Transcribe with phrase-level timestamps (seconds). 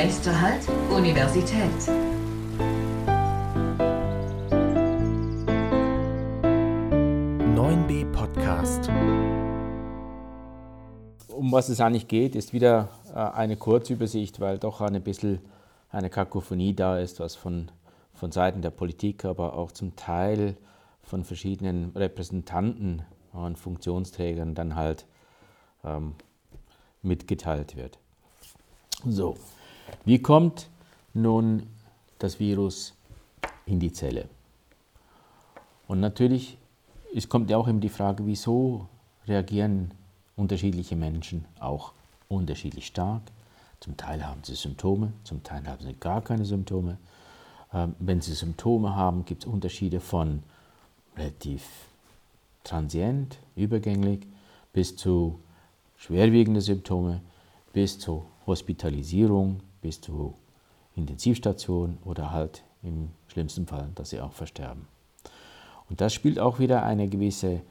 [0.00, 1.68] Nächster Halt, Universität.
[7.88, 8.88] b Podcast.
[11.26, 15.40] Um was es eigentlich geht, ist wieder äh, eine Kurzübersicht, weil doch ein bisschen
[15.90, 17.72] eine Kakophonie da ist, was von,
[18.14, 20.56] von Seiten der Politik, aber auch zum Teil
[21.02, 23.02] von verschiedenen Repräsentanten
[23.32, 25.06] und Funktionsträgern dann halt
[25.84, 26.14] ähm,
[27.02, 27.98] mitgeteilt wird.
[29.04, 29.36] So,
[30.04, 30.68] wie kommt
[31.14, 31.64] nun
[32.18, 32.94] das Virus
[33.66, 34.28] in die Zelle?
[35.86, 36.58] Und natürlich
[37.14, 38.86] es kommt ja auch immer die Frage, wieso
[39.26, 39.92] reagieren
[40.36, 41.92] unterschiedliche Menschen auch
[42.28, 43.22] unterschiedlich stark.
[43.80, 46.98] Zum Teil haben sie Symptome, zum Teil haben sie gar keine Symptome.
[47.72, 50.42] Ähm, wenn sie Symptome haben, gibt es Unterschiede von
[51.16, 51.62] relativ
[52.64, 54.20] transient, übergänglich,
[54.72, 55.38] bis zu
[55.96, 57.20] schwerwiegende Symptome,
[57.72, 60.34] bis zu Hospitalisierung, bis zu
[60.96, 64.86] Intensivstation oder halt im schlimmsten Fall, dass sie auch versterben.
[65.88, 67.62] Und das spielt auch wieder eine gewisse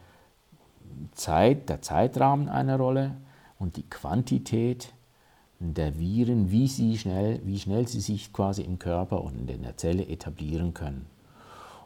[1.12, 3.16] Zeit, der Zeitrahmen eine Rolle
[3.60, 4.94] und die Quantität
[5.60, 9.78] der Viren, wie, sie schnell, wie schnell sie sich quasi im Körper und in der
[9.78, 11.06] Zelle etablieren können.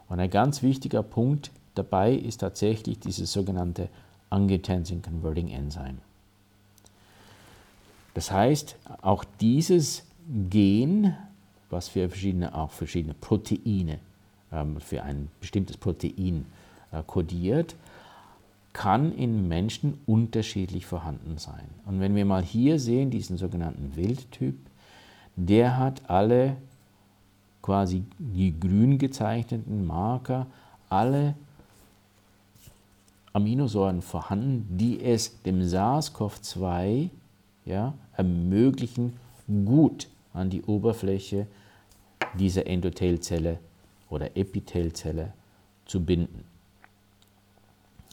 [0.08, 3.90] Und ein ganz wichtiger Punkt dabei ist tatsächlich dieses sogenannte
[4.30, 5.98] Angiotensin Converting Enzyme.
[8.14, 10.04] Das heißt, auch dieses
[10.50, 11.14] Gen,
[11.70, 13.98] was für verschiedene, auch verschiedene Proteine
[14.52, 16.46] ähm, für ein bestimmtes Protein
[16.92, 17.74] äh, kodiert,
[18.72, 21.68] kann in Menschen unterschiedlich vorhanden sein.
[21.86, 24.56] Und wenn wir mal hier sehen, diesen sogenannten Wildtyp,
[25.36, 26.56] der hat alle
[27.60, 30.46] quasi die grün gezeichneten Marker,
[30.88, 31.34] alle
[33.32, 37.08] Aminosäuren vorhanden, die es dem SARS-CoV-2
[37.64, 39.14] ja, ermöglichen,
[39.48, 41.46] gut an die Oberfläche
[42.38, 43.58] dieser Endothelzelle
[44.08, 45.32] oder Epithelzelle
[45.84, 46.44] zu binden.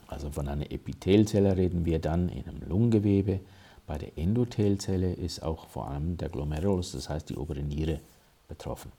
[0.08, 3.40] Also von einer Epithelzelle reden wir dann in einem Lungengewebe.
[3.86, 8.00] Bei der Endothelzelle ist auch vor allem der Glomerulus, das heißt die obere Niere,
[8.48, 8.92] betroffen.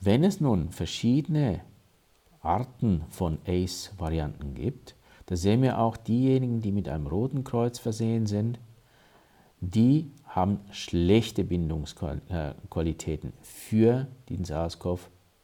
[0.00, 1.60] Wenn es nun verschiedene
[2.40, 4.94] Arten von ACE-Varianten gibt,
[5.26, 8.60] da sehen wir auch diejenigen, die mit einem roten Kreuz versehen sind,
[9.60, 15.00] die haben schlechte Bindungsqualitäten für den SARS-CoV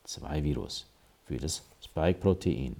[0.07, 0.87] 2-Virus,
[1.25, 2.77] für das Spike-Protein.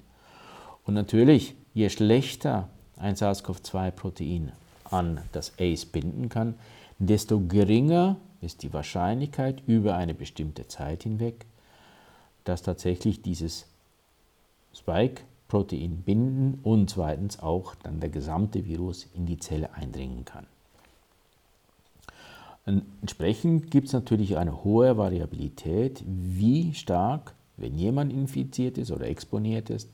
[0.85, 2.69] Und natürlich, je schlechter
[2.99, 4.53] ein SARS-CoV-2-Protein
[4.91, 6.55] an das ACE binden kann,
[6.99, 11.47] desto geringer ist die Wahrscheinlichkeit über eine bestimmte Zeit hinweg,
[12.45, 13.67] dass tatsächlich dieses
[14.75, 20.47] Spike-Protein binden und zweitens auch dann der gesamte Virus in die Zelle eindringen kann.
[22.65, 29.69] Entsprechend gibt es natürlich eine hohe Variabilität, wie stark, wenn jemand infiziert ist oder exponiert
[29.69, 29.91] ist,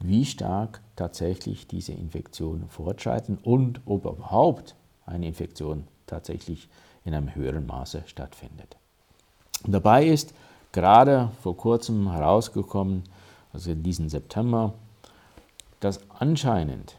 [0.00, 4.74] wie stark tatsächlich diese Infektionen fortschreiten und ob überhaupt
[5.04, 6.68] eine Infektion tatsächlich
[7.04, 8.76] in einem höheren Maße stattfindet.
[9.66, 10.32] Dabei ist
[10.72, 13.02] gerade vor kurzem herausgekommen,
[13.52, 14.74] also in diesem September,
[15.80, 16.96] dass anscheinend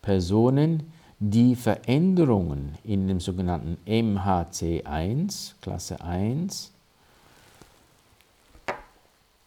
[0.00, 0.92] Personen,
[1.24, 6.72] die Veränderungen in dem sogenannten MHC1, Klasse 1,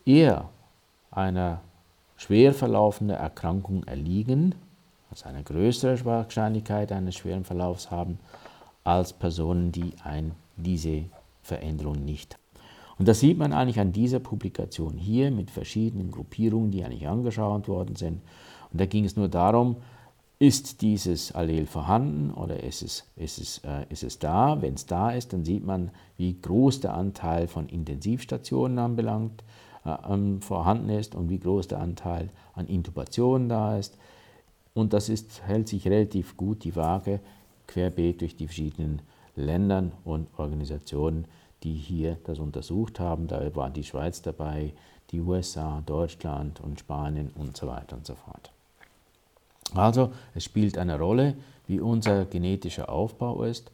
[0.05, 0.47] eher
[1.11, 1.59] einer
[2.15, 4.55] schwer verlaufenden Erkrankung erliegen,
[5.11, 8.19] also eine größere Wahrscheinlichkeit eines schweren Verlaufs haben,
[8.85, 11.03] als Personen, die ein, diese
[11.43, 12.41] Veränderung nicht haben.
[12.99, 17.67] Und das sieht man eigentlich an dieser Publikation hier mit verschiedenen Gruppierungen, die eigentlich angeschaut
[17.67, 18.21] worden sind.
[18.71, 19.75] Und da ging es nur darum,
[20.45, 24.61] ist dieses Allel vorhanden oder ist es, ist es, äh, ist es da?
[24.61, 29.43] Wenn es da ist, dann sieht man, wie groß der Anteil von Intensivstationen anbelangt
[29.85, 33.97] äh, ähm, vorhanden ist und wie groß der Anteil an Intubationen da ist.
[34.75, 37.19] Und das ist, hält sich relativ gut die Waage
[37.67, 39.01] querbeet durch die verschiedenen
[39.35, 41.25] Länder und Organisationen,
[41.63, 43.27] die hier das untersucht haben.
[43.27, 44.73] Da war die Schweiz dabei,
[45.11, 48.54] die USA, Deutschland und Spanien und so weiter und so fort.
[49.77, 51.35] Also es spielt eine Rolle,
[51.67, 53.71] wie unser genetischer Aufbau ist,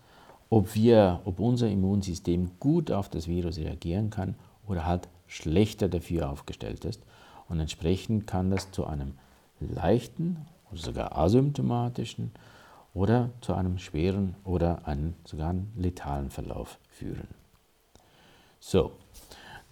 [0.50, 4.36] ob, wir, ob unser Immunsystem gut auf das Virus reagieren kann
[4.68, 7.01] oder halt schlechter dafür aufgestellt ist.
[7.50, 9.13] Und entsprechend kann das zu einem
[9.59, 12.31] leichten oder sogar asymptomatischen
[12.94, 17.27] oder zu einem schweren oder einen, sogar einen letalen Verlauf führen.
[18.59, 18.92] So,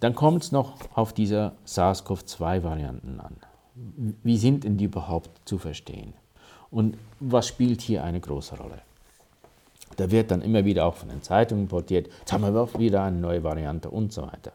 [0.00, 3.36] dann kommt es noch auf diese SARS-CoV-2-Varianten an
[4.22, 6.14] wie sind denn die überhaupt zu verstehen?
[6.70, 8.82] Und was spielt hier eine große Rolle?
[9.96, 13.18] Da wird dann immer wieder auch von den Zeitungen portiert, jetzt haben wir wieder eine
[13.18, 14.52] neue Variante und so weiter.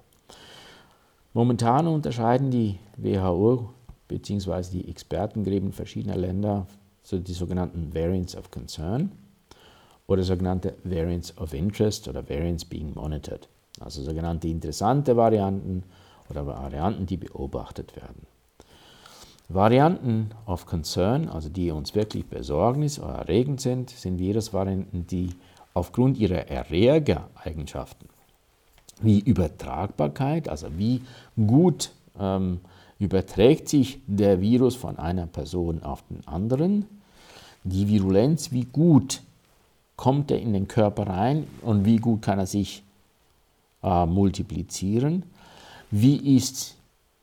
[1.33, 3.69] Momentan unterscheiden die WHO
[4.07, 4.63] bzw.
[4.71, 6.65] die Expertengremien verschiedener Länder
[7.03, 9.11] so die sogenannten Variants of Concern
[10.07, 13.47] oder sogenannte Variants of Interest oder Variants being monitored,
[13.79, 15.83] also sogenannte interessante Varianten
[16.29, 18.25] oder Varianten, die beobachtet werden.
[19.47, 25.29] Varianten of Concern, also die uns wirklich besorgnis- oder erregend sind, sind Virusvarianten, die
[25.73, 28.09] aufgrund ihrer Erregereigenschaften
[29.01, 31.01] wie Übertragbarkeit, also wie
[31.35, 32.61] gut ähm,
[32.97, 36.85] überträgt sich der Virus von einer Person auf den anderen,
[37.63, 39.21] die Virulenz, wie gut
[39.95, 42.83] kommt er in den Körper rein und wie gut kann er sich
[43.83, 45.23] äh, multiplizieren,
[45.91, 46.75] wie ist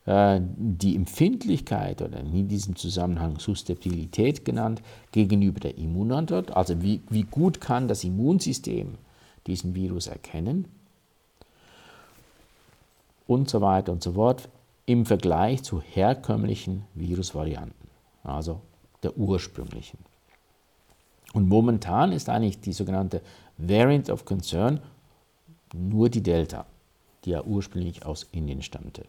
[0.04, 4.82] die Empfindlichkeit oder in diesem Zusammenhang Susceptibilität genannt
[5.12, 8.98] gegenüber der Immunantwort, also wie, wie gut kann das Immunsystem
[9.46, 10.66] diesen Virus erkennen
[13.28, 14.48] und so weiter und so fort
[14.86, 17.88] im Vergleich zu herkömmlichen Virusvarianten,
[18.24, 18.60] also
[19.04, 19.98] der ursprünglichen.
[21.32, 23.22] Und momentan ist eigentlich die sogenannte
[23.56, 24.80] Variant of Concern
[25.72, 26.66] nur die Delta,
[27.24, 29.04] die ja ursprünglich aus Indien stammte.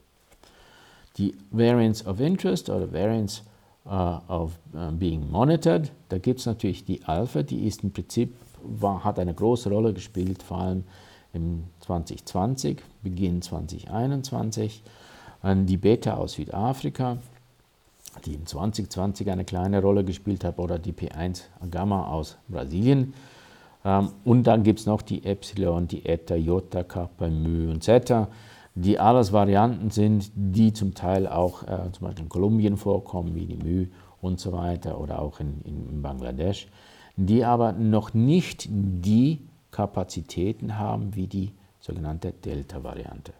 [1.17, 3.43] Die Variants of Interest oder Variants
[3.85, 8.35] uh, of uh, Being Monitored, da gibt es natürlich die Alpha, die ist im Prinzip,
[8.63, 10.83] war, hat eine große Rolle gespielt, vor allem
[11.33, 14.83] im 2020, Beginn 2021.
[15.41, 17.17] Dann die Beta aus Südafrika,
[18.25, 23.13] die im 2020 eine kleine Rolle gespielt hat, oder die P1 Gamma aus Brasilien.
[23.83, 28.29] Ähm, und dann gibt es noch die Epsilon, die Eta, Jota, Kappa, Mu und Zeta
[28.75, 33.45] die alles Varianten sind, die zum Teil auch äh, zum Beispiel in Kolumbien vorkommen, wie
[33.45, 33.87] die Mü
[34.21, 36.67] und so weiter, oder auch in, in Bangladesch,
[37.15, 43.33] die aber noch nicht die Kapazitäten haben wie die sogenannte Delta-Variante.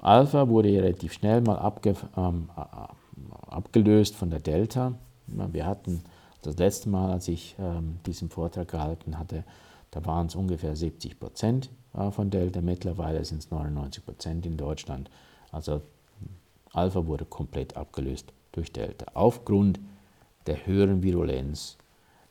[0.00, 2.50] Alpha wurde relativ schnell mal abge, ähm,
[3.46, 4.94] abgelöst von der Delta.
[5.26, 6.02] Wir hatten
[6.42, 9.44] das letzte Mal, als ich ähm, diesen Vortrag gehalten hatte,
[9.90, 12.60] da waren es ungefähr 70 Prozent äh, von Delta.
[12.60, 15.10] Mittlerweile sind es 99 Prozent in Deutschland.
[15.50, 15.82] Also
[16.72, 19.06] Alpha wurde komplett abgelöst durch Delta.
[19.14, 19.80] Aufgrund
[20.46, 21.76] der höheren Virulenz,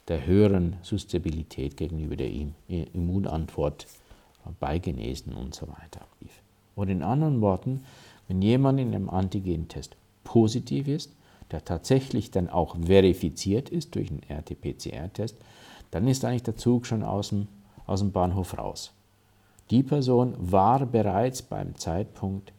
[0.07, 2.31] der höheren Susceptibilität gegenüber der
[2.67, 3.87] Immunantwort
[4.59, 6.01] bei Genesen und so weiter.
[6.75, 7.83] Oder in anderen Worten,
[8.27, 11.13] wenn jemand in einem Antigentest positiv ist,
[11.51, 15.35] der tatsächlich dann auch verifiziert ist durch einen RT-PCR-Test,
[15.91, 17.47] dann ist eigentlich der Zug schon aus dem,
[17.85, 18.93] aus dem Bahnhof raus.
[19.71, 22.51] Die Person war bereits beim Zeitpunkt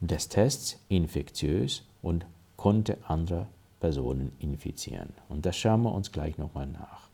[0.00, 2.26] des Tests infektiös und
[2.56, 3.48] konnte andere
[3.80, 5.10] Personen infizieren.
[5.28, 7.08] Und das schauen wir uns gleich nochmal nach.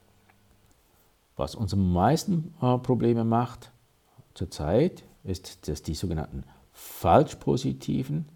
[1.36, 3.70] Was uns am meisten äh, Probleme macht
[4.34, 8.26] zurzeit, ist, dass die sogenannten Falschpositiven,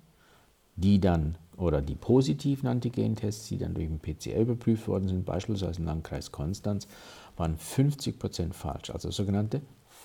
[0.76, 5.80] die dann oder die positiven Antigentests, die dann durch den PCR überprüft worden sind, beispielsweise
[5.80, 6.88] im Landkreis Konstanz,
[7.36, 9.60] waren 50% falsch, also sogenannte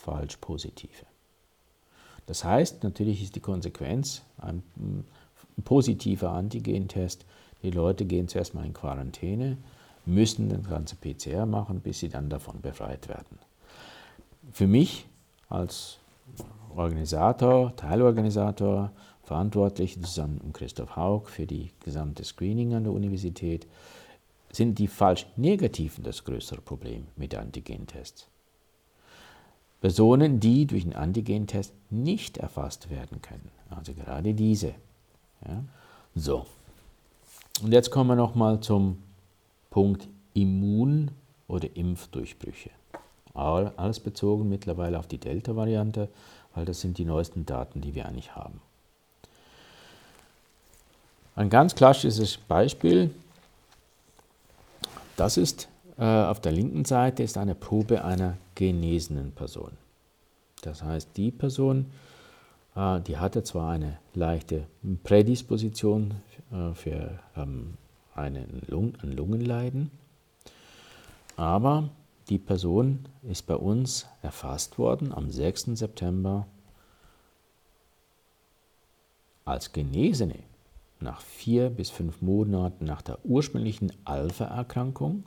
[0.08, 1.06] Falschpositive.
[2.28, 4.64] Das heißt, natürlich ist die Konsequenz ein,
[5.66, 7.26] positiver Antigentest.
[7.62, 9.58] Die Leute gehen zuerst mal in Quarantäne,
[10.06, 13.40] müssen das ganze PCR machen, bis sie dann davon befreit werden.
[14.52, 15.08] Für mich
[15.50, 15.98] als
[16.74, 18.92] Organisator, Teilorganisator,
[19.24, 23.68] verantwortlich zusammen mit Christoph Haug für die gesamte Screening an der Universität,
[24.54, 28.30] sind die falsch negativen das größere Problem mit Antigentests.
[29.82, 33.52] Personen, die durch einen Antigentest nicht erfasst werden können.
[33.70, 34.74] Also gerade diese.
[35.48, 35.64] Ja.
[36.16, 36.46] So.
[37.62, 39.02] Und jetzt kommen wir nochmal zum
[39.70, 41.12] Punkt Immun-
[41.48, 42.72] oder Impfdurchbrüche.
[43.34, 46.10] Alles bezogen mittlerweile auf die Delta-Variante,
[46.56, 48.60] weil das sind die neuesten Daten, die wir eigentlich haben.
[51.36, 53.14] Ein ganz klassisches Beispiel,
[55.18, 55.68] das ist
[56.04, 59.72] auf der linken Seite ist eine Probe einer genesenen Person.
[60.62, 61.88] Das heißt, die Person,
[62.76, 64.68] äh, die hatte zwar eine leichte
[65.04, 66.16] Prädisposition
[66.52, 67.76] äh, für ähm,
[68.16, 69.92] einen Lung ein Lungenleiden,
[71.36, 71.90] aber
[72.30, 75.78] die Person ist bei uns erfasst worden am 6.
[75.78, 76.48] September
[79.46, 80.40] als Genesene
[81.00, 85.24] nach vier bis fünf Monaten nach der ursprünglichen Alpha-Erkrankung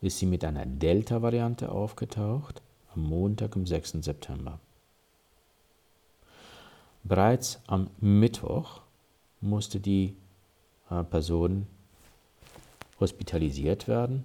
[0.00, 2.62] ist sie mit einer Delta-Variante aufgetaucht
[2.94, 3.98] am Montag, am 6.
[4.00, 4.58] September.
[7.04, 8.80] Bereits am Mittwoch
[9.40, 10.16] musste die
[10.90, 11.66] äh, Person
[12.98, 14.24] hospitalisiert werden,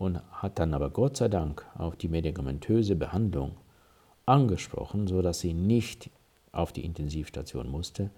[0.00, 3.58] und hat dann aber Gott sei Dank auf die medikamentöse Behandlung
[4.24, 6.08] angesprochen, sodass sie nicht
[6.52, 8.10] auf die Intensivstation musste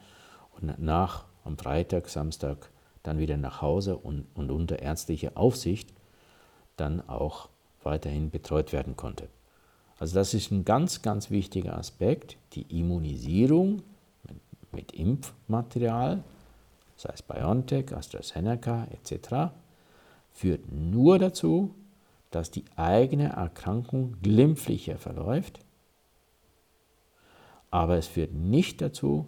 [0.52, 2.70] und nach am Freitag, Samstag
[3.02, 5.92] dann wieder nach Hause und, und unter ärztlicher Aufsicht
[6.82, 7.48] dann auch
[7.84, 9.28] weiterhin betreut werden konnte.
[9.98, 13.82] Also das ist ein ganz, ganz wichtiger Aspekt, die Immunisierung
[14.24, 14.36] mit,
[14.72, 16.24] mit Impfmaterial,
[16.96, 19.52] sei es BioNTech, AstraZeneca etc.,
[20.32, 21.74] führt nur dazu,
[22.30, 25.60] dass die eigene Erkrankung glimpflicher verläuft,
[27.70, 29.26] aber es führt nicht dazu,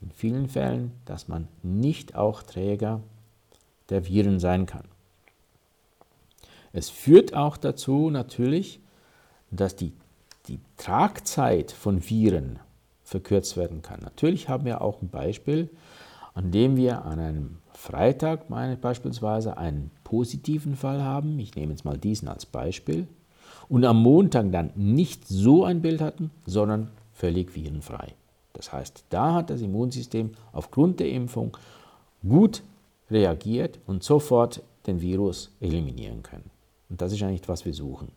[0.00, 3.00] in vielen Fällen, dass man nicht auch Träger
[3.88, 4.86] der Viren sein kann.
[6.76, 8.80] Es führt auch dazu natürlich,
[9.50, 9.94] dass die,
[10.46, 12.58] die Tragzeit von Viren
[13.02, 14.00] verkürzt werden kann.
[14.00, 15.70] Natürlich haben wir auch ein Beispiel,
[16.34, 21.38] an dem wir an einem Freitag meine, beispielsweise einen positiven Fall haben.
[21.38, 23.08] Ich nehme jetzt mal diesen als Beispiel.
[23.70, 28.12] Und am Montag dann nicht so ein Bild hatten, sondern völlig virenfrei.
[28.52, 31.56] Das heißt, da hat das Immunsystem aufgrund der Impfung
[32.22, 32.62] gut
[33.10, 36.50] reagiert und sofort den Virus eliminieren können.
[36.88, 38.10] Und das ist eigentlich, was wir suchen.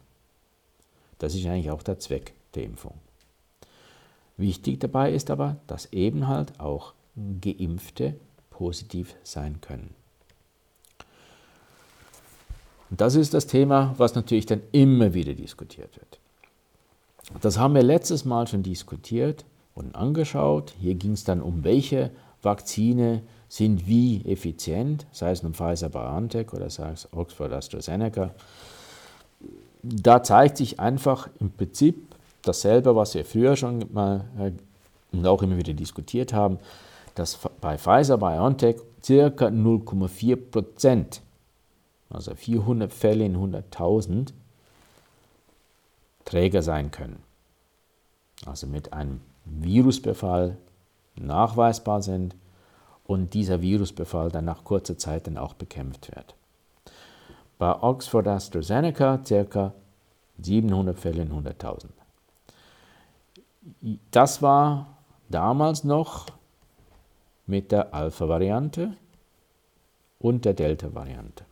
[1.18, 2.94] Das ist eigentlich auch der Zweck der Impfung.
[4.38, 6.94] Wichtig dabei ist aber, dass eben halt auch
[7.42, 8.16] Geimpfte
[8.50, 9.94] positiv sein können.
[12.90, 16.20] Und das ist das Thema, was natürlich dann immer wieder diskutiert wird.
[17.42, 19.46] Das haben wir letztes Mal schon diskutiert
[19.76, 20.74] und angeschaut.
[20.80, 22.12] Hier ging es dann um welche
[22.42, 28.34] Vakzine sind wie effizient, sei es nun Pfizer BioNTech oder sei es Oxford AstraZeneca.
[29.82, 34.52] Da zeigt sich einfach im Prinzip dasselbe, was wir früher schon mal äh,
[35.12, 36.60] und auch immer wieder diskutiert haben,
[37.16, 41.22] dass bei Pfizer BioNTech circa 0,4 Prozent,
[42.10, 44.34] also 400 Fälle in 100.000,
[46.26, 47.24] Träger sein können.
[48.46, 50.58] Also mit einem Virusbefall
[51.20, 52.36] nachweisbar sind
[53.06, 56.36] und dieser Virusbefall dann nach kurzer Zeit dann auch bekämpft wird.
[57.58, 59.74] Bei Oxford AstraZeneca ca.
[60.42, 61.88] 700 Fälle in 100.000.
[64.12, 64.98] Das war
[65.28, 66.28] damals noch
[67.46, 68.96] mit der Alpha-Variante
[70.20, 71.46] und der Delta-Variante.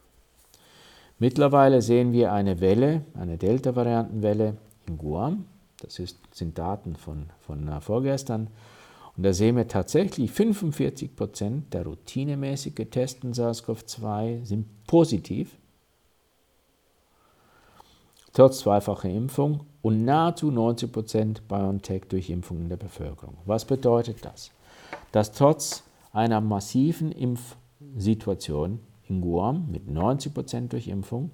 [1.19, 4.57] Mittlerweile sehen wir eine Welle, eine Delta-Variantenwelle
[4.87, 5.45] in Guam.
[5.81, 8.47] Das ist, sind Daten von, von vorgestern.
[9.17, 15.57] Und da sehen wir tatsächlich, 45 Prozent der routinemäßig getesteten SARS-CoV-2 sind positiv,
[18.31, 23.37] trotz zweifacher Impfung und nahezu 90 Prozent BioNTech durch Impfung in der Bevölkerung.
[23.45, 24.51] Was bedeutet das?
[25.11, 25.83] Dass trotz
[26.13, 31.31] einer massiven Impfsituation in Guam mit 90 Prozent durch Impfung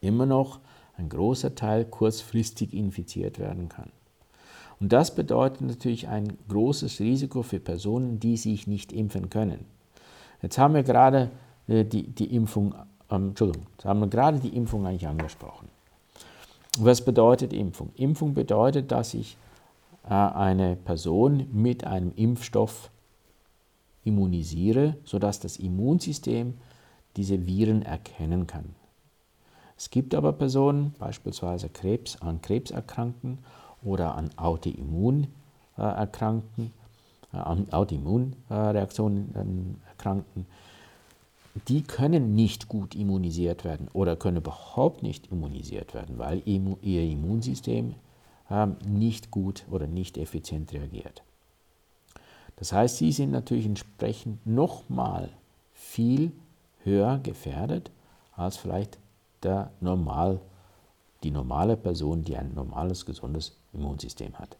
[0.00, 0.60] immer noch
[0.96, 3.90] ein großer Teil kurzfristig infiziert werden kann.
[4.80, 9.64] Und das bedeutet natürlich ein großes Risiko für Personen, die sich nicht impfen können.
[10.40, 11.30] Jetzt haben wir gerade
[11.66, 12.74] äh, die, die Impfung,
[13.10, 15.68] ähm, Entschuldigung, jetzt haben wir gerade die Impfung eigentlich angesprochen.
[16.78, 17.90] Was bedeutet Impfung?
[17.96, 19.36] Impfung bedeutet, dass ich
[20.08, 22.90] äh, eine Person mit einem Impfstoff
[24.04, 26.54] immunisiere, sodass das Immunsystem
[27.16, 28.76] diese Viren erkennen kann.
[29.76, 33.38] Es gibt aber Personen, beispielsweise Krebs, an Krebs erkranken
[33.82, 36.72] oder an Autoimmunerkrankten,
[37.32, 40.46] äh, an Autoimmunreaktionen erkranken,
[41.66, 47.94] die können nicht gut immunisiert werden oder können überhaupt nicht immunisiert werden, weil ihr Immunsystem
[48.50, 51.22] ähm, nicht gut oder nicht effizient reagiert.
[52.56, 55.30] Das heißt, sie sind natürlich entsprechend nochmal
[55.72, 56.32] viel
[56.84, 57.90] höher gefährdet
[58.32, 58.98] als vielleicht
[59.42, 60.40] der normal,
[61.22, 64.56] die normale Person, die ein normales, gesundes Immunsystem hat.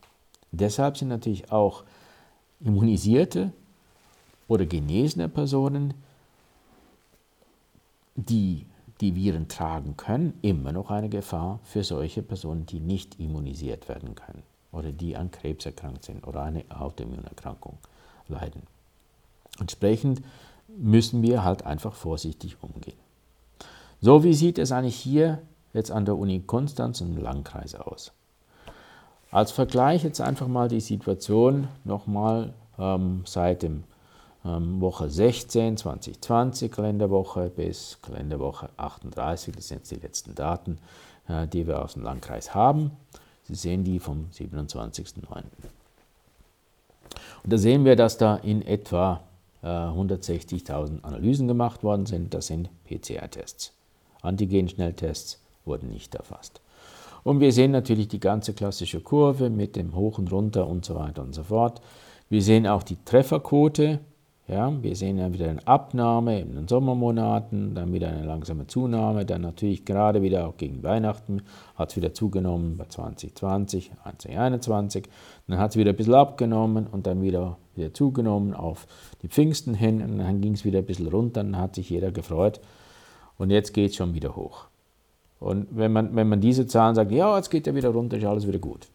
[0.50, 1.84] Deshalb sind natürlich auch
[2.60, 3.52] immunisierte
[4.48, 5.94] oder genesene Personen,
[8.14, 8.66] die
[9.00, 14.14] die Viren tragen können, immer noch eine Gefahr für solche Personen, die nicht immunisiert werden
[14.14, 17.78] können oder die an Krebs erkrankt sind oder eine Autoimmunerkrankung
[18.26, 18.62] leiden.
[19.60, 20.22] Entsprechend
[20.66, 22.98] müssen wir halt einfach vorsichtig umgehen.
[24.00, 28.12] So, wie sieht es eigentlich hier jetzt an der Uni Konstanz im Landkreis aus?
[29.30, 33.84] Als Vergleich jetzt einfach mal die Situation nochmal ähm, seit dem
[34.44, 40.78] ähm, Woche 16, 2020 Kalenderwoche bis Kalenderwoche 38, das sind jetzt die letzten Daten,
[41.28, 42.92] äh, die wir aus dem Landkreis haben.
[43.44, 45.42] Sie sehen die vom 27.09.
[47.44, 49.20] Und da sehen wir, dass da in etwa
[49.62, 52.32] 160.000 äh, Analysen gemacht worden sind.
[52.32, 53.72] Das sind PCR-Tests.
[54.22, 56.60] Antigen-Schnelltests wurden nicht erfasst.
[57.28, 60.94] Und wir sehen natürlich die ganze klassische Kurve mit dem Hoch und Runter und so
[60.94, 61.82] weiter und so fort.
[62.30, 63.98] Wir sehen auch die Trefferquote.
[64.46, 69.26] Ja, wir sehen dann wieder eine Abnahme in den Sommermonaten, dann wieder eine langsame Zunahme,
[69.26, 71.42] dann natürlich gerade wieder auch gegen Weihnachten
[71.76, 75.04] hat es wieder zugenommen bei 2020, 2021,
[75.48, 78.86] dann hat es wieder ein bisschen abgenommen und dann wieder, wieder zugenommen auf
[79.20, 82.10] die Pfingsten hin und dann ging es wieder ein bisschen runter, dann hat sich jeder
[82.10, 82.58] gefreut
[83.36, 84.67] und jetzt geht es schon wieder hoch.
[85.40, 88.24] Und wenn man, wenn man diese Zahlen sagt, ja, jetzt geht er wieder runter, ist
[88.24, 88.88] alles wieder gut.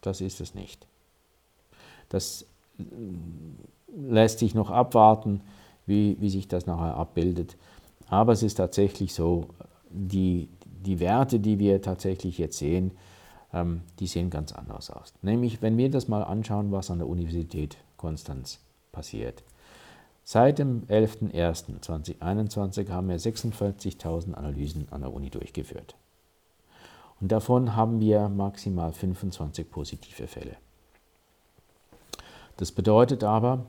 [0.00, 0.86] Das ist es nicht.
[2.08, 2.46] Das
[2.78, 2.84] äh,
[3.96, 5.40] lässt sich noch abwarten,
[5.86, 7.56] wie, wie sich das nachher abbildet.
[8.08, 9.46] Aber es ist tatsächlich so,
[9.90, 12.92] die, die Werte, die wir tatsächlich jetzt sehen,
[13.52, 15.14] ähm, die sehen ganz anders aus.
[15.22, 18.60] Nämlich, wenn wir das mal anschauen, was an der Universität Konstanz
[18.92, 19.42] passiert.
[20.30, 25.96] Seit dem 11.01.2021 haben wir 46.000 Analysen an der Uni durchgeführt.
[27.18, 30.56] Und davon haben wir maximal 25 positive Fälle.
[32.58, 33.64] Das bedeutet aber,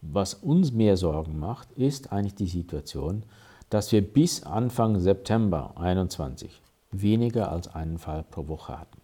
[0.00, 3.24] was uns mehr Sorgen macht, ist eigentlich die Situation,
[3.68, 6.58] dass wir bis Anfang September 2021
[6.90, 9.02] weniger als einen Fall pro Woche hatten.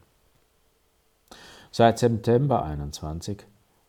[1.71, 3.45] Seit September 2021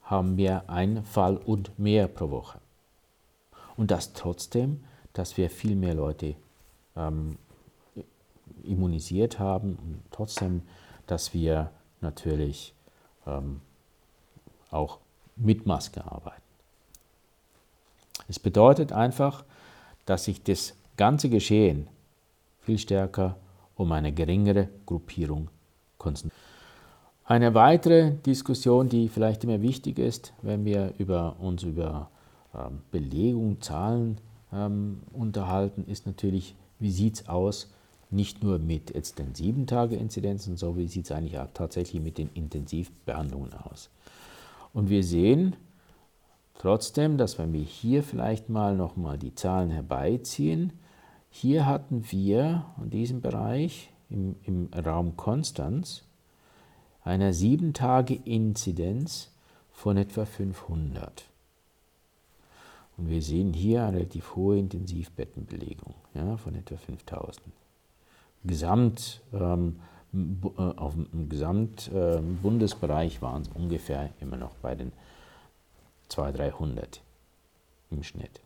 [0.08, 2.60] haben wir einen Fall und mehr pro Woche.
[3.76, 4.84] Und das trotzdem,
[5.14, 6.36] dass wir viel mehr Leute
[6.96, 7.38] ähm,
[8.64, 10.62] immunisiert haben und trotzdem,
[11.08, 11.72] dass wir
[12.02, 12.74] natürlich
[13.26, 13.62] ähm,
[14.72, 15.00] auch
[15.36, 16.42] mit Maske arbeiten.
[18.28, 19.44] Es bedeutet einfach,
[20.06, 21.88] dass sich das ganze Geschehen
[22.62, 23.38] viel stärker
[23.76, 25.50] um eine geringere Gruppierung
[25.98, 26.47] konzentriert.
[27.30, 32.10] Eine weitere Diskussion, die vielleicht immer wichtig ist, wenn wir über, uns über
[32.56, 34.22] ähm, Belegung, Zahlen
[34.54, 37.70] ähm, unterhalten, ist natürlich, wie sieht es aus,
[38.10, 42.30] nicht nur mit jetzt den 7-Tage-Inzidenzen, sondern wie sieht es eigentlich auch tatsächlich mit den
[42.34, 43.90] Intensivbehandlungen aus.
[44.72, 45.58] Und wir sehen
[46.54, 50.72] trotzdem, dass wenn wir hier vielleicht mal nochmal die Zahlen herbeiziehen,
[51.30, 56.07] hier hatten wir in diesem Bereich im, im Raum Konstanz
[57.08, 59.32] einer 7-Tage-Inzidenz
[59.72, 61.26] von etwa 500.
[62.98, 67.46] Und wir sehen hier eine relativ hohe Intensivbettenbelegung ja, von etwa 5000.
[68.44, 69.80] Gesamt, ähm,
[70.14, 74.92] äh, auf dem Gesamtbundesbereich ähm, waren es ungefähr immer noch bei den
[76.10, 77.02] 200, 300
[77.92, 78.42] im Schnitt.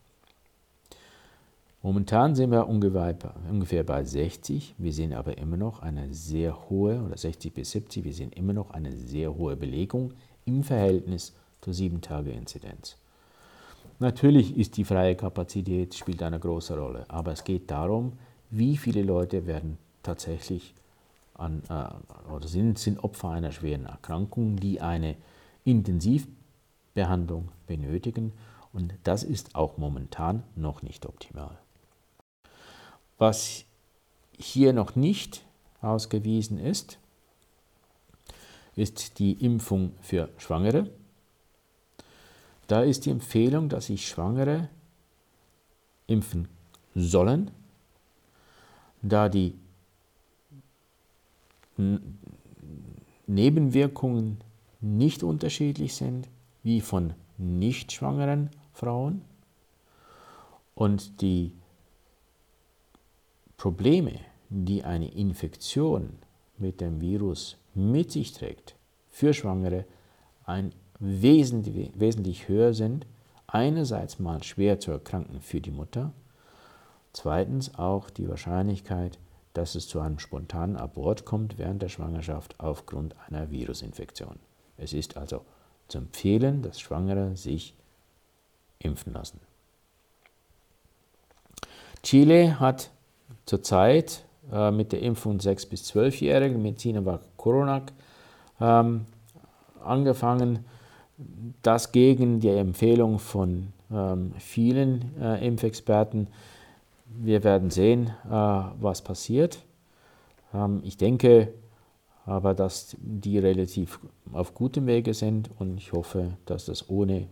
[1.84, 4.76] Momentan sind wir ungefähr bei 60.
[4.78, 8.54] Wir sehen aber immer noch eine sehr hohe, oder 60 bis 70, wir sehen immer
[8.54, 10.14] noch eine sehr hohe Belegung
[10.46, 12.98] im Verhältnis zur 7-Tage-Inzidenz.
[13.98, 18.14] Natürlich ist die freie Kapazität spielt eine große Rolle, aber es geht darum,
[18.52, 20.76] wie viele Leute werden tatsächlich
[21.34, 25.16] an, äh, oder sind, sind Opfer einer schweren Erkrankung, die eine
[25.64, 28.34] Intensivbehandlung benötigen.
[28.74, 31.58] Und das ist auch momentan noch nicht optimal.
[33.22, 33.66] Was
[34.36, 35.46] hier noch nicht
[35.80, 36.98] ausgewiesen ist,
[38.76, 40.90] ist die Impfung für Schwangere.
[42.66, 44.70] Da ist die Empfehlung, dass sich Schwangere
[46.08, 46.48] impfen
[46.96, 47.52] sollen,
[49.04, 49.54] da die
[53.28, 54.40] Nebenwirkungen
[54.80, 56.28] nicht unterschiedlich sind
[56.64, 59.22] wie von nicht schwangeren Frauen
[60.74, 61.54] und die
[63.62, 64.14] Probleme,
[64.50, 66.18] die eine Infektion
[66.58, 68.74] mit dem Virus mit sich trägt,
[69.12, 69.86] für Schwangere
[70.46, 73.06] ein wesentlich, wesentlich höher sind.
[73.46, 76.12] Einerseits mal schwer zu erkranken für die Mutter,
[77.14, 79.20] zweitens auch die Wahrscheinlichkeit,
[79.54, 84.40] dass es zu einem spontanen Abort kommt während der Schwangerschaft aufgrund einer Virusinfektion.
[84.78, 85.46] Es ist also
[85.88, 87.76] zu empfehlen, dass Schwangere sich
[88.80, 89.40] impfen lassen.
[92.02, 92.90] Chile hat
[93.52, 97.92] zurzeit äh, mit der Impfung 6- bis 12-Jährigen mit Sinovac Coronac
[98.62, 99.06] ähm,
[99.84, 100.64] angefangen.
[101.62, 106.30] Das gegen die Empfehlung von ähm, vielen äh, Impfexperten.
[107.06, 109.60] Wir werden sehen, äh, was passiert.
[110.54, 111.54] Ähm, ich denke
[112.26, 114.00] aber, dass die relativ
[114.32, 117.28] auf gutem Wege sind und ich hoffe, dass das ohne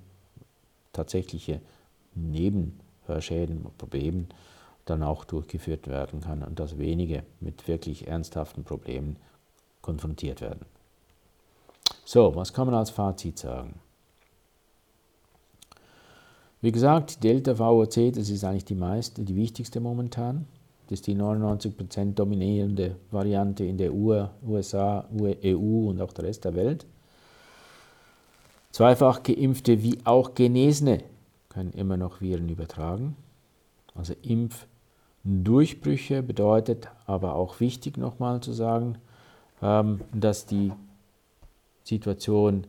[0.92, 1.62] tatsächliche
[2.14, 4.26] Nebenschäden Probleme
[4.90, 9.18] dann auch durchgeführt werden kann und dass wenige mit wirklich ernsthaften Problemen
[9.82, 10.66] konfrontiert werden.
[12.06, 13.80] So, was kann man als Fazit sagen?
[16.62, 20.46] Wie gesagt, Delta VOC, das ist eigentlich die meiste, die wichtigste momentan.
[20.88, 26.56] Das ist die 99% dominierende Variante in der USA, EU und auch der Rest der
[26.56, 26.86] Welt.
[28.72, 31.04] Zweifach geimpfte wie auch Genesene
[31.48, 33.16] können immer noch Viren übertragen.
[33.96, 34.14] Also
[35.30, 38.98] Impfdurchbrüche bedeutet aber auch wichtig nochmal zu sagen,
[39.62, 40.72] ähm, dass die
[41.84, 42.66] Situation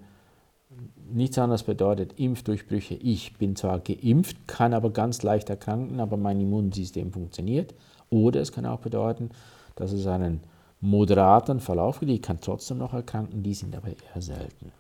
[1.11, 2.95] nichts anderes bedeutet, Impfdurchbrüche.
[2.95, 7.75] Ich bin zwar geimpft, kann aber ganz leicht erkranken, aber mein Immunsystem funktioniert.
[8.11, 9.31] Oder es kann auch bedeuten,
[9.75, 10.41] dass es einen
[10.81, 12.13] moderaten Verlauf gibt.
[12.13, 14.73] Ich kann trotzdem noch erkranken, die sind aber eher selten.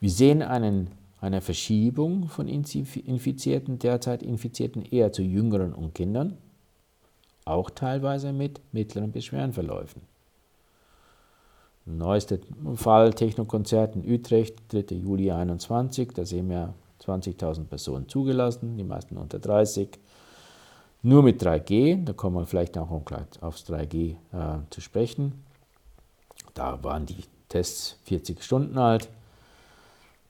[0.00, 0.90] Wir sehen einen,
[1.24, 6.36] eine Verschiebung von Infizierten, derzeit Infizierten eher zu Jüngeren und Kindern,
[7.46, 10.02] auch teilweise mit mittleren bis schweren Verläufen.
[11.86, 12.38] Neuester
[12.74, 14.96] Fall Technokonzert in Utrecht, 3.
[14.96, 19.98] Juli 2021, da sehen wir 20.000 Personen zugelassen, die meisten unter 30.
[21.02, 24.16] Nur mit 3G, da kommen wir vielleicht auch aufs 3G äh,
[24.68, 25.42] zu sprechen.
[26.52, 29.08] Da waren die Tests 40 Stunden alt,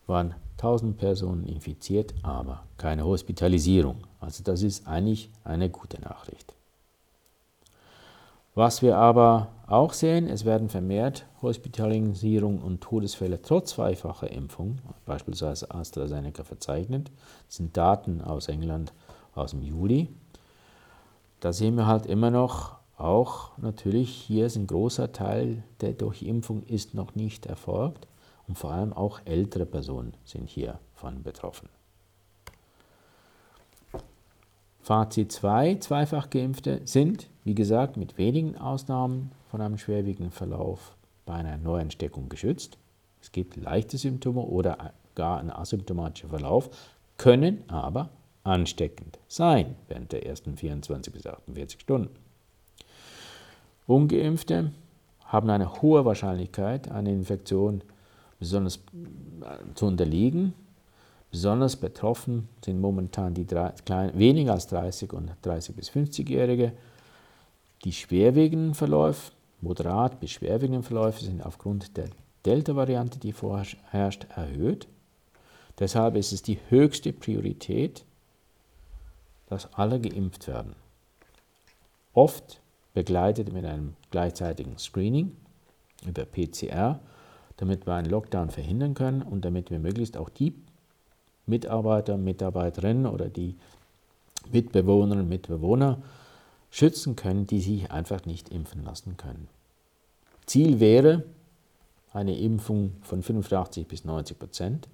[0.07, 3.97] waren 1000 Personen infiziert, aber keine Hospitalisierung.
[4.21, 6.55] Also das ist eigentlich eine gute Nachricht.
[8.55, 15.71] Was wir aber auch sehen, es werden vermehrt Hospitalisierung und Todesfälle trotz zweifacher Impfung, beispielsweise
[15.73, 17.11] AstraZeneca, verzeichnet.
[17.47, 18.93] Das sind Daten aus England
[19.35, 20.09] aus dem Juli.
[21.40, 26.62] Da sehen wir halt immer noch, auch natürlich hier ist ein großer Teil der Durchimpfung
[26.62, 28.07] ist noch nicht erfolgt
[28.46, 31.68] und vor allem auch ältere Personen sind hiervon betroffen.
[34.80, 41.35] Fazit 2, zweifach geimpfte sind, wie gesagt, mit wenigen Ausnahmen von einem schwerwiegenden Verlauf bei
[41.35, 42.76] einer Neuansteckung geschützt.
[43.22, 46.68] Es gibt leichte Symptome oder gar ein asymptomatischer Verlauf,
[47.16, 48.11] können aber
[48.42, 52.14] ansteckend sein während der ersten 24 bis 48 Stunden.
[53.87, 54.72] Ungeimpfte
[55.24, 57.83] haben eine hohe Wahrscheinlichkeit, eine Infektion
[58.38, 60.55] besonders äh, zu unterliegen
[61.35, 66.70] Besonders betroffen sind momentan die drei, klein, weniger als 30 und 30 bis 50-Jährige.
[67.85, 72.11] Die schwerwiegenden Verläufe, moderat bis schwerwiegenden Verläufe sind aufgrund der
[72.47, 74.87] Delta-Variante, die vorherrscht, erhöht.
[75.81, 78.05] Deshalb ist es die höchste Priorität,
[79.49, 80.77] dass alle geimpft werden.
[82.12, 82.61] Oft
[82.92, 85.37] begleitet mit einem gleichzeitigen Screening
[86.07, 87.01] über PCR,
[87.57, 90.55] damit wir einen Lockdown verhindern können und damit wir möglichst auch die
[91.47, 93.55] Mitarbeiter, Mitarbeiterinnen oder die
[94.51, 95.99] Mitbewohnerinnen und Mitbewohner
[96.71, 99.49] schützen können, die sich einfach nicht impfen lassen können.
[100.47, 101.25] Ziel wäre
[102.12, 104.88] eine Impfung von 85 bis 90 Prozent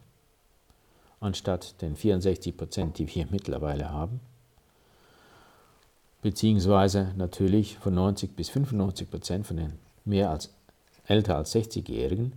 [1.21, 4.21] anstatt den 64 Prozent, die wir mittlerweile haben,
[6.23, 9.73] beziehungsweise natürlich von 90 bis 95 Prozent von den
[10.05, 10.51] mehr als
[11.07, 12.33] älter als 60-Jährigen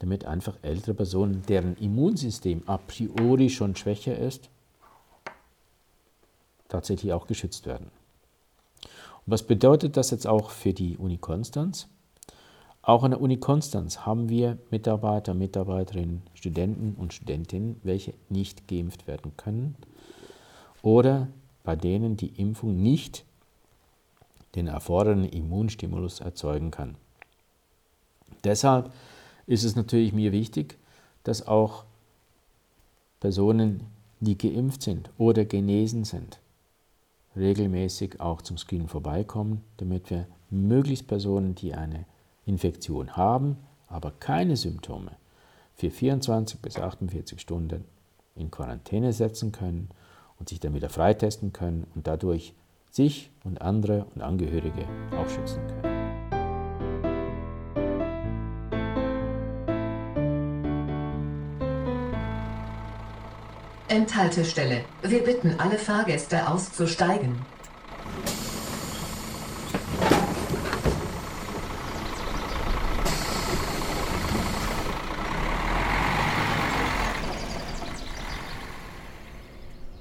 [0.00, 4.48] damit einfach ältere Personen, deren Immunsystem a priori schon schwächer ist,
[6.68, 7.90] tatsächlich auch geschützt werden.
[8.82, 11.86] Und was bedeutet das jetzt auch für die Uni Konstanz?
[12.82, 19.06] Auch an der Uni Konstanz haben wir Mitarbeiter, Mitarbeiterinnen, Studenten und Studentinnen, welche nicht geimpft
[19.06, 19.76] werden können
[20.82, 21.28] oder
[21.62, 23.24] bei denen die Impfung nicht
[24.54, 26.96] den erforderlichen Immunstimulus erzeugen kann.
[28.44, 28.90] Deshalb
[29.50, 30.78] ist es natürlich mir wichtig,
[31.24, 31.84] dass auch
[33.18, 33.80] Personen,
[34.20, 36.38] die geimpft sind oder genesen sind,
[37.36, 42.04] regelmäßig auch zum Screen vorbeikommen, damit wir möglichst Personen, die eine
[42.46, 43.56] Infektion haben,
[43.88, 45.10] aber keine Symptome,
[45.74, 47.84] für 24 bis 48 Stunden
[48.36, 49.88] in Quarantäne setzen können
[50.38, 52.54] und sich dann wieder freitesten können und dadurch
[52.92, 54.86] sich und andere und Angehörige
[55.16, 55.99] auch schützen können.
[63.90, 64.84] Endhaltestelle.
[65.02, 67.34] Wir bitten alle Fahrgäste auszusteigen.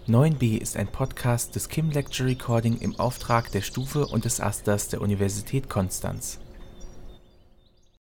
[0.08, 4.90] (9b) ist ein Podcast des Kim Lecture Recording im Auftrag der Stufe und des Asters
[4.90, 6.40] der Universität Konstanz